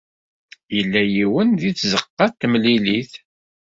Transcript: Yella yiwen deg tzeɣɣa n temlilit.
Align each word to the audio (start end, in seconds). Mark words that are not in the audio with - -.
Yella 0.75 1.01
yiwen 1.13 1.49
deg 1.61 1.73
tzeɣɣa 1.75 2.25
n 2.29 2.35
temlilit. 2.39 3.11